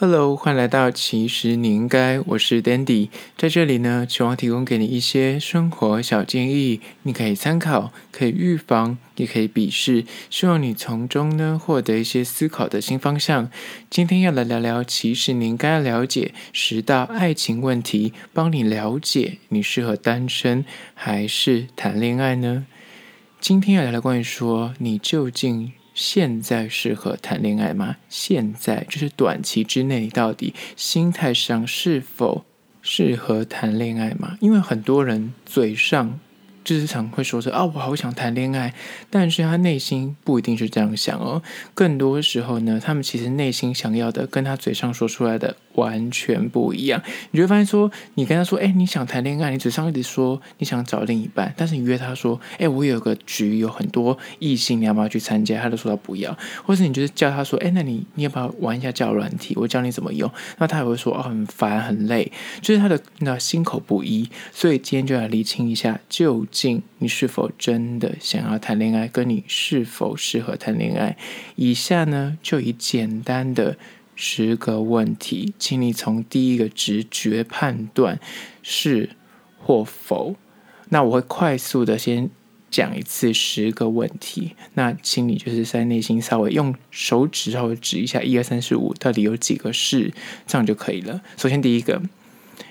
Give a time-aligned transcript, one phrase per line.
[0.00, 13.50] Hello，欢迎来到其实你应该，我是 Dandy，在这里呢，希望提供给你一些生活小建议，你可以参考，可以预防，也可以鄙视，希望你从中呢获得一些思考的新方向。
[13.90, 22.66] 今天要来聊聊，其实你应该了解十大爱情问题，帮你了解你适合单身还是谈恋爱呢？
[23.40, 25.72] 今天要来聊关于说，你究竟。
[26.00, 27.96] 现在适合谈恋爱吗？
[28.08, 32.44] 现在就是短期之内，到底心态上是否
[32.80, 34.38] 适合谈恋爱吗？
[34.40, 36.20] 因为很多人嘴上。
[36.68, 38.74] 就是常会说说啊，我好想谈恋爱，
[39.08, 41.42] 但是他内心不一定是这样想哦。
[41.72, 47.02] 更多时候呢，他们其实内心想要的跟他嘴上说出来的完全不一样。
[47.30, 55.62] 你就会发现说，你跟他说，哎，你想谈恋爱，你嘴上一直说你想找另一半，但是你约他说，哎，我有个局，有很多异性，你要不要去参加？
[55.62, 56.36] 他都说他不要。
[56.66, 59.54] 或是你就是叫他说，哎，那你你要不要玩一下交友软体？
[59.56, 60.30] 我教你怎么用。
[60.58, 62.30] 那他也会说，哦，很烦，很累。
[62.60, 64.28] 就是他的那心口不一。
[64.52, 66.44] 所以今天就来厘清一下就，
[66.98, 69.06] 你是否真的想要谈恋爱？
[69.06, 71.16] 跟你是否适合谈恋爱？
[71.54, 73.76] 以下呢，就以简单的
[74.16, 78.18] 十个问题，请你从第一个直觉判断
[78.62, 79.10] 是
[79.60, 80.34] 或否。
[80.88, 82.30] 那我会快速的先
[82.70, 84.56] 讲一次十个问题。
[84.74, 90.12] 那请你就是在内心稍微用手指稍微指一下，一二三四五，到底有几个是？
[90.46, 91.22] 这样就可以了。
[91.36, 92.02] 首先第一个，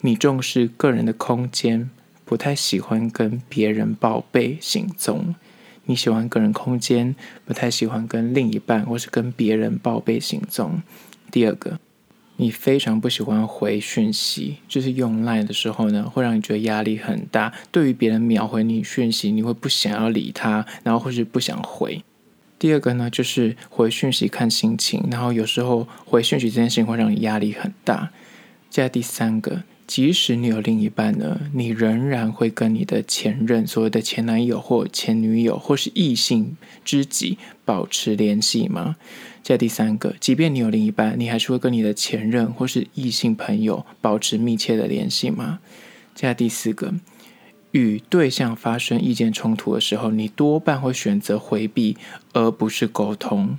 [0.00, 1.88] 你重视个人的空间。
[2.30, 5.34] 不太喜欢跟别人报备行踪，
[5.86, 10.80] 你喜欢个人空间，不太喜欢跟另一半或是跟别人报备行踪。
[11.32, 11.80] 第二个，
[12.36, 17.52] 你非常不喜欢回讯息，就是用 LINE 的时候呢，会让你觉得压力很大。
[17.72, 22.04] 对于别人秒回你讯息，你会不想要理他，然后或是不想回。
[22.60, 28.12] 第二个呢，就是回讯息看心情，然后有时候回讯息这件事情会让你压力很大。
[28.70, 29.64] 接下第三个。
[29.90, 38.94] 即使你有另一半呢，你仍然会跟你的前任、所谓的前男友或前女友，或是异性知己保持联系吗？
[39.42, 45.58] 再第三个，即便你有另一半，你还是会跟你的前任或是异性朋友保持密切的联系吗？
[46.14, 46.94] 再第四个，
[47.72, 51.96] 与对象发生意见冲突的时候，你多半会选择回避，
[52.32, 53.58] 而不是沟通。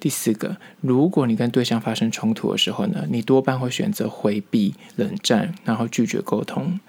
[0.00, 6.80] 第四个，如果你跟对象发生冲突的时候呢，你多半会选择回避、冷战，然后拒绝沟通。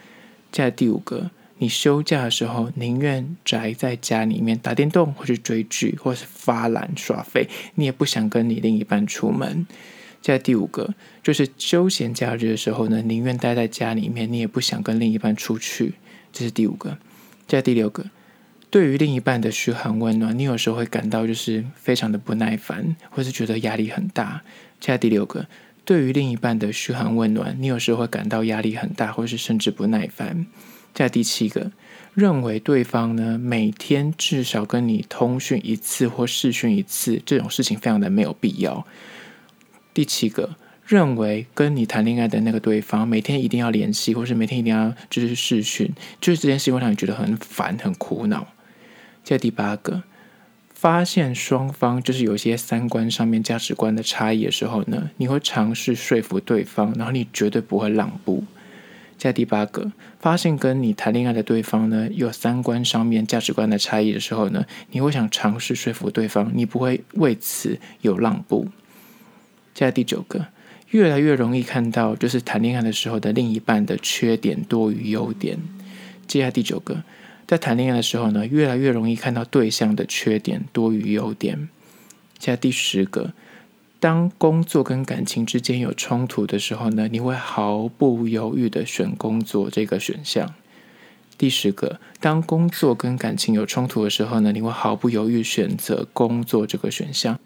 [0.50, 9.68] 再第五个，你休假的时候宁愿宅在家里面打电动，或是追剧，或是发懒耍废，你也不想跟你另一半出门。
[10.22, 15.96] 在第五个，就是休闲假日的时候呢，宁愿待在家里面，你也不想跟另一半出去。
[16.32, 16.98] 这是第五个。
[17.48, 18.06] 在第六个。
[18.72, 24.42] 对于另一半的嘘寒问暖，你有时候会感到就是非常的不耐烦，或是觉得压力很大。
[24.80, 25.46] 接下来第六个，
[25.84, 30.48] 对于另一半的嘘寒问暖，你有时候会感到压力很大，或是甚至不耐烦。
[30.94, 31.70] 接下第七个，
[32.14, 38.88] 认为对方呢每天至少跟你通讯一次或视讯一次，这种事情非常的没有必要。
[39.94, 40.56] 第七个，
[40.86, 48.48] 认为跟你谈恋爱的那个对方每天一定要联系，或是每天一定要就是视讯，就是这件事情会让你觉得很烦、很苦恼。
[49.24, 50.04] 在第八个，
[50.74, 58.44] 发现双方就是有些三观上面价值观的差异的时候呢，你会尝试说服对方，然后你绝对不会让步。
[59.18, 68.68] 在第八个，发现跟你谈恋爱的对方呢有三观上面价值观的差异的时候呢，你会想尝试说服对方，你不会为此有让步。
[69.76, 70.48] 在第九个，
[70.90, 75.60] 越来越容易看到就是谈恋爱的时候的另一半的缺点多于优点。
[76.28, 77.04] 接下来第九个。
[77.52, 81.68] 在谈恋爱的时候呢，越来越容易看到对象的缺点多于优点。
[82.40, 83.34] 接下来第十个，
[84.00, 90.54] 当工作跟感情之间有冲突的时候呢，你会毫不犹豫的选工作这个选项。
[91.38, 97.38] 第十个，当工作跟感情有冲突的时候呢，你会毫不犹豫选择工作这个选项。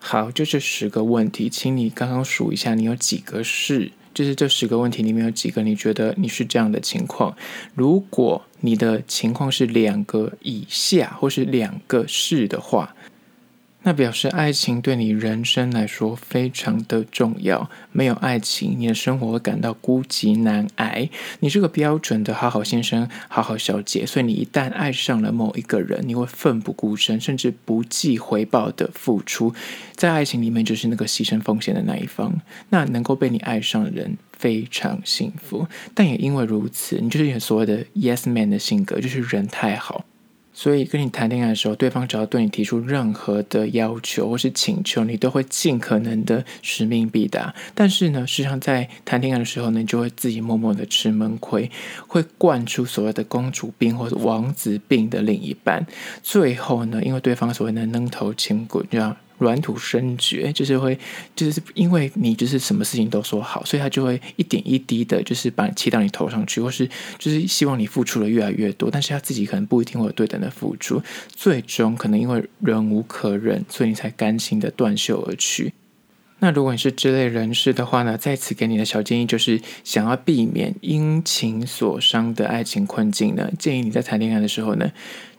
[0.00, 3.92] 好，就这十个问题，请你刚刚数一下，你有几个是？
[4.14, 7.36] 就是这十个问题里面有几个你觉得你是这样的情况？
[7.74, 12.94] 如果你的情况是两个以下，或是两个是的话。
[13.84, 17.70] 那表示爱情对你人生来说非常的重要。
[17.92, 21.08] 没有爱情，你的生活会感到孤寂难挨。
[21.40, 29.54] 你是个标准的好好先生、好好小姐，所以你一旦爱上了某一个人，你会奋不顾身，甚至不计回报的付出。
[29.94, 32.40] 在爱情里面，就是那个牺牲奉献的那一方。
[32.70, 40.06] 那能够被你爱上的人非常幸福，但也因为如此，你就是有所谓的 yes man 的性格，就是人太好。
[40.54, 47.52] 所以跟你谈恋爱的时候，对方只要对你提出任何的要求或是请求，你都会尽可能的使命必达。
[47.74, 51.70] 但是呢，实际上在谈恋爱的时候呢，你就会自己默默的吃闷亏，
[52.06, 55.84] 会惯出所谓的公主病或者王子病的另一半。
[56.22, 59.16] 最后呢，因为对方所谓的能头轻滚，这样。
[59.38, 60.98] 软土深掘，就是会，
[61.34, 66.86] 就是因为你就是什么事情都说好，所以他就会一点一滴的，就是把你骑到你头上去，或是
[67.18, 75.72] 就是希望你付出的越来越多，但是他自己可能不一定会有对等的付出，最终可能因为忍无可忍，所以你才甘心的断袖而去。
[76.40, 84.92] 那如果你是这类人士的话呢，在此给你的小建议就是，想要避免因情所伤的爱情困境呢，建议你在谈恋爱的时候呢，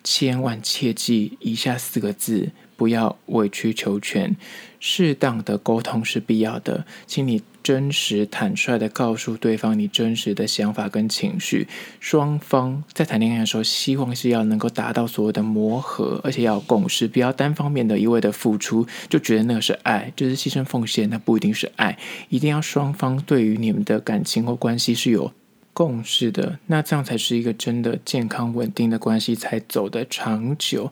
[0.04, 2.50] 千万切记以下四个字。
[2.76, 4.36] 不要委曲求全，
[4.80, 6.86] 适当的沟通是必要的。
[7.08, 11.68] 请你真实坦率的告诉对方你真实的想法跟情绪。
[12.00, 21.98] 双方在谈恋爱的时候，希望是要能够达到所谓的磨合，而且要共识，不要单方面的一味的付出，就觉得那个是爱，就是牺牲奉献，那不一定是爱。
[22.30, 25.32] 一定要双方对于你们的感情或关系是有
[25.74, 30.92] 共识的，那这样才是一个真的健康稳定的关系，才走得长久。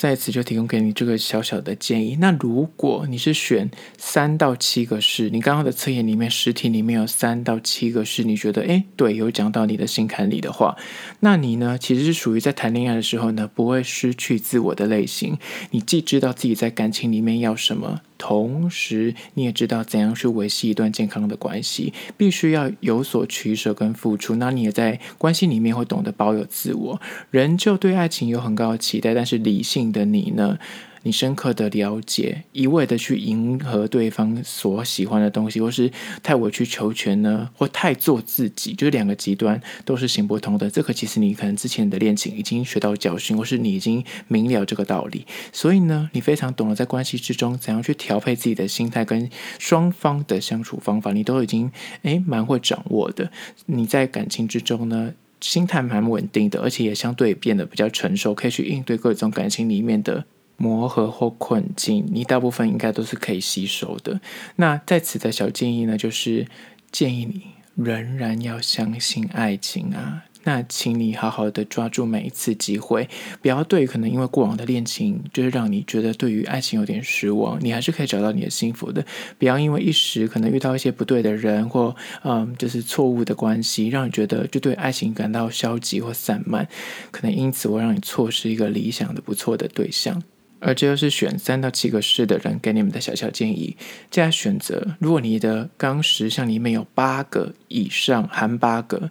[0.00, 2.16] 在此就提供给你这个小小的建议。
[2.18, 10.74] 那如果你是选三到七个是，你刚刚的测验里面十题里面有三到七个是，你觉得诶，对，有讲到你的心坎里的话，
[11.20, 15.36] 那你呢，其实是属于在谈恋爱的时候呢，不会失去自我的类型。
[15.72, 18.00] 你既知道自己在感情里面要什么。
[18.20, 24.36] 同时，你也知道怎样去维系一段健康的关系，必须要有所取舍跟付出。
[24.36, 27.00] 那你也在关系里面会懂得保有自我，
[27.30, 30.58] 人就对爱情有很高的期待，但是理性的你呢？
[31.02, 35.90] 你深刻的了解，一味的去迎合对方所喜欢的东西，或是
[36.22, 40.70] 太委曲求全呢，或太做自己，就是两个极端都是行不通的。
[40.70, 53.30] 这个其实你可能之前的恋情已经学到教训，或是你已经明了这个道理，所以呢，你非常懂得在关系之中怎样去调配自己的心态跟双方的相处方法，你都已经诶蛮会掌握的。
[53.66, 60.26] 你在感情之中呢，心态蛮稳定的，而且也相对变得比较成熟，可以去应对各种感情里面的。
[60.60, 64.20] 磨合或困境，你大部分应该都是可以吸收的。
[64.56, 66.46] 那在此的小建议呢，就是
[66.92, 67.42] 建议你
[67.82, 70.24] 仍然要相信爱情啊。
[70.44, 73.08] 那请你好好的抓住每一次机会，
[73.40, 77.58] 不要对可能因为过往的恋情，就是让你觉得对于爱情有点失望。
[77.62, 79.02] 你还是可以找到你的幸福的。
[79.38, 86.68] 不要因为一时可能遇到一些不对的人或嗯，就是错误的关系，让你觉得就对爱情感到消极或散漫，
[87.10, 90.22] 可能因此会让你错失一个理想的不错的对象。
[90.60, 93.76] 而这又是选三到七个市的人给你们的小小建议。
[94.10, 99.10] 接下来选择，如果你的刚十项里面有八个以上，含八个，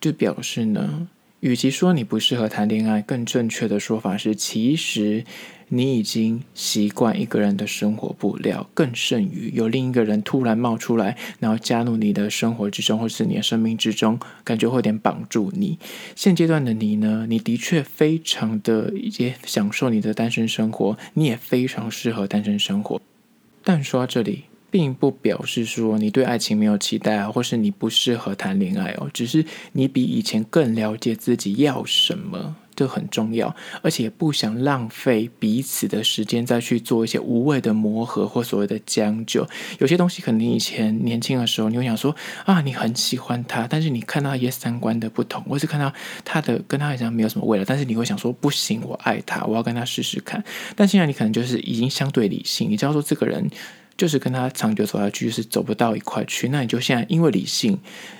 [0.00, 1.08] 就表示呢，
[1.46, 5.24] 与其说你不适合谈恋爱，更正确的说法是，其实。
[5.68, 15.76] 你已经习惯一个人的生活步调，更甚于有另一个人突然冒出来，然后加入你的生活之中，或是你的生命之中，感觉会有点绑住你。
[16.14, 23.00] 现阶段的你呢，你的确非常的也享受你的单身生活，你也非常适合单身生活。
[23.64, 24.44] 但说到这里，
[24.76, 29.42] 并不表示说你对爱情没有期待，或是你不适合谈恋爱哦，只是
[29.72, 32.54] 你比以前更了解自己要什么。
[32.74, 39.48] 这很重要，而且也不想浪费彼此的时间再去做一些无谓的磨合或所谓的将就。
[39.78, 45.90] 有些东西可能以前年轻的时候，你会想说啊，你很喜欢他，但是你看到一些三观的不同，或是看到
[46.22, 50.44] 他的跟他好像没有什么未来，但是你会想说不行，我爱他，我要跟他试试看。
[50.74, 53.48] 但现在你可能就是已经相对理性，你知道说这个人
[53.96, 57.78] 就是跟他长久走下去是走不到一块去，那你就现在因为理性。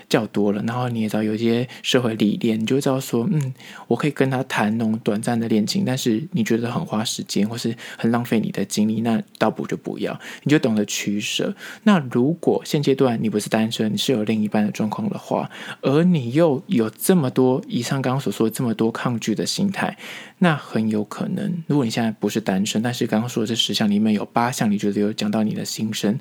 [0.09, 3.53] 较多了，然后你也知道有一些社会历练，你就知道说，嗯，
[3.89, 11.53] 我可以跟他谈那种短暂的恋情，但是你觉得很花时间或是很浪费你的精力，那倒不就不要，你就懂得取舍。
[11.83, 19.99] 那如果现阶段你不是单身，你是有另一半的状况的话，而你又有这么多以上刚刚所说的这么多抗拒的心态，
[20.39, 26.19] 那很有可能，如果你现在不是单身，但是刚刚说的这十项里面有八项你觉得有讲到你的心声。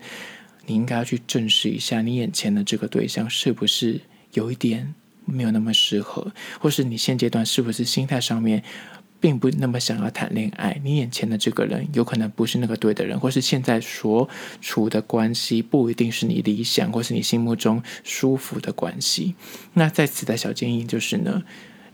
[0.65, 4.01] 你应该要去正视一下，你眼前的这个对象是不是
[4.33, 8.63] 有一点没有那么适合，或是你现阶段是不是心态上面
[9.19, 10.81] 并不那么想要谈恋爱？
[10.83, 14.27] 你眼前的这个人有可能不是那个对的人，或是现在所
[14.59, 19.35] 处的关系不一定是你理想或是你心目中舒服的关系。
[19.73, 21.43] 那在此的小建议就是呢。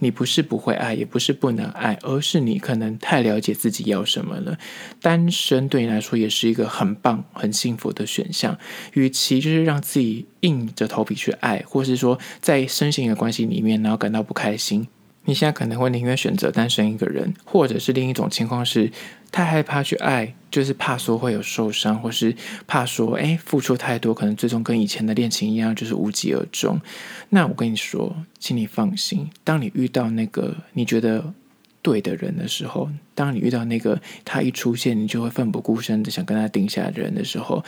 [0.04, 4.58] 你不是不会爱，也不是不能爱，而是你可能太了解自己要什么了。
[5.00, 8.58] 单身对你来说也是一个很棒、很幸福的选项。
[8.94, 14.88] 与其就是让自己硬着头皮去爱，或是说在深陷的关系里面，然后感到不开心，
[15.26, 18.92] 你现在可能会宁愿选择单身一个人，或者是另一种情况是
[19.32, 22.36] 太害怕去爱，就是怕说会有受伤，或是
[22.66, 26.82] 怕说哎付出太多，可能最终跟以前的恋情一样，就是无疾而终。
[27.30, 31.34] 那我跟你说，请你放心，当你遇到那个你觉得
[31.84, 37.64] 对的人的时候，当你遇到那个他一出现，你就会奋不顾身的想跟他定下的人的时候，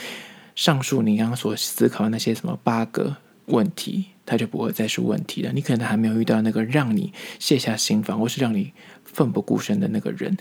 [0.55, 4.07] 上述你刚刚所思考的那些什么八个问题。
[4.25, 5.51] 他就不会再是问题了。
[5.53, 10.37] 你可能还没有遇到那个让你卸下心防，或是让你奋不顾身的那个人。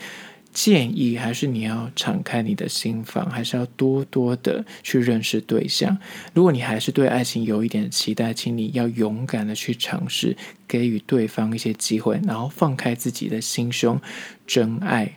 [0.53, 5.97] 建议还是你要敞开你的心房，还是要多多的去认识对象。
[6.35, 10.37] 如果你还是对爱情有一点期待，请你要勇敢的去尝试，
[10.69, 13.99] 给予对方一些机会，然后放开自己的心胸，
[14.47, 15.17] 真爱。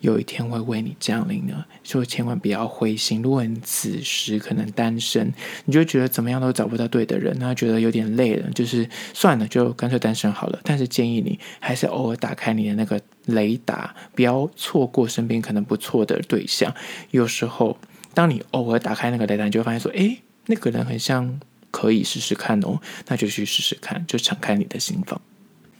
[0.00, 3.20] 有一天会为你降临呢，所以千万不要灰心。
[3.20, 5.32] 如果你此时可能单身，
[5.64, 10.60] 你就觉得怎么样都找不到对的人，那觉得有点累了，就是算了，就干脆单身好了。
[10.62, 16.72] 但是建议你还是偶尔打开你的那个雷达，不要错过身边可能不错的对象。
[17.10, 17.76] 有时候，
[18.14, 21.40] 当你偶尔打开那个雷达，你就会发现说，诶，那个人很像
[21.70, 25.20] 可以试试看哦，那就去试试看，就敞开你的心房。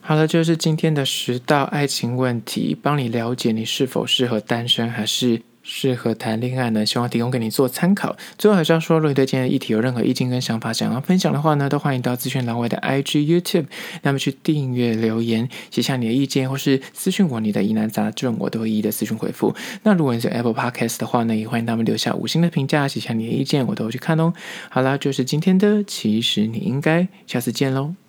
[0.08, 6.86] 好了，就是今天的十道爱情问题，帮你了解你是否适合单身，还是适合谈恋爱呢？
[6.86, 8.16] 希望提供给你做参考。
[8.38, 13.66] 最后还是要说，如果你对今天的议题有任何意见跟想法，想要分享的话呢，都欢迎到资讯栏外的 IG、YouTube，
[14.00, 19.54] 那么去订阅、留言，写下你的意见，或是私讯我你的疑难杂症，我都会一一的私讯回复。
[19.82, 24.32] 那如果你是 Apple Podcast 的话呢，也欢迎他们留下五星的评价，写下你的意见，我都会去看哦。
[24.70, 28.07] 好啦，就是今天的，其实你应该下次见喽。